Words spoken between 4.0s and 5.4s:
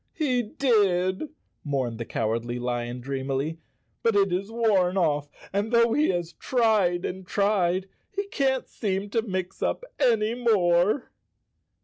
"but it has worn off